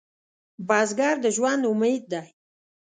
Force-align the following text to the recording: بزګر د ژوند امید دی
بزګر 0.67 1.15
د 1.23 1.25
ژوند 1.35 1.63
امید 1.71 2.03
دی 2.11 2.27